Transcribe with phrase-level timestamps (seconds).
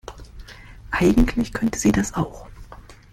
[0.89, 2.47] Eigentlich könnte sie das auch.